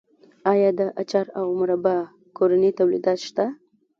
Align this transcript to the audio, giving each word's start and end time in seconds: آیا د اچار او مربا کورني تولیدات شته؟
آیا 0.51 0.69
د 0.79 0.81
اچار 1.01 1.27
او 1.39 1.45
مربا 1.59 1.97
کورني 2.37 2.71
تولیدات 2.79 3.19
شته؟ 3.27 3.45